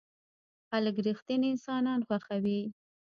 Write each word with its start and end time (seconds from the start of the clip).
خلک 0.69 0.95
رښتيني 1.07 1.47
انسانان 1.53 1.99
خوښوي. 2.07 2.61